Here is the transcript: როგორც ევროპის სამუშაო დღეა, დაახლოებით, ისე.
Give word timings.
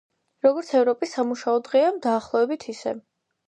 როგორც 0.45 0.71
ევროპის 0.79 1.13
სამუშაო 1.19 1.61
დღეა, 1.69 1.95
დაახლოებით, 2.09 2.69
ისე. 2.77 2.99